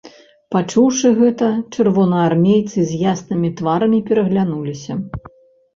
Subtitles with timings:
[0.53, 4.93] Пачуўшы гэта, чырвонаармейцы з яснымі тварамі пераглянуліся.